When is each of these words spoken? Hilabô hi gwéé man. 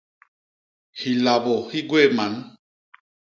Hilabô 0.99 1.55
hi 1.71 1.79
gwéé 1.89 2.07
man. 2.17 2.33